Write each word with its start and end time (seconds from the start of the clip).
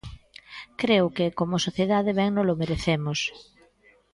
Creo 0.81 1.05
que 1.15 1.35
como 1.39 1.63
sociedade 1.67 2.11
ben 2.19 2.29
nolo 2.33 2.59
merecemos. 2.61 3.19